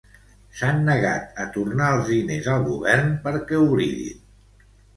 S'han 0.61 0.79
negat 0.87 1.37
a 1.43 1.45
tornar 1.59 1.91
els 1.97 2.09
diners 2.15 2.49
al 2.55 2.65
Govern 2.73 3.15
perquè 3.29 3.63
oblidin. 3.69 4.29